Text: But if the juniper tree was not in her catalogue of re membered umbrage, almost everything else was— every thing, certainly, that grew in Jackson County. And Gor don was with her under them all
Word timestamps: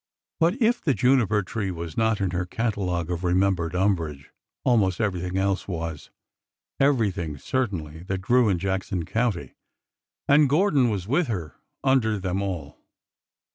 But 0.39 0.59
if 0.59 0.81
the 0.81 0.95
juniper 0.95 1.43
tree 1.43 1.69
was 1.69 1.95
not 1.95 2.19
in 2.21 2.31
her 2.31 2.47
catalogue 2.47 3.11
of 3.11 3.23
re 3.23 3.35
membered 3.35 3.75
umbrage, 3.75 4.31
almost 4.63 4.99
everything 4.99 5.37
else 5.37 5.67
was— 5.67 6.09
every 6.79 7.11
thing, 7.11 7.37
certainly, 7.37 7.99
that 8.05 8.17
grew 8.19 8.49
in 8.49 8.57
Jackson 8.59 9.05
County. 9.05 9.53
And 10.27 10.49
Gor 10.49 10.71
don 10.71 10.89
was 10.89 11.07
with 11.07 11.27
her 11.27 11.53
under 11.83 12.17
them 12.17 12.41
all 12.41 12.79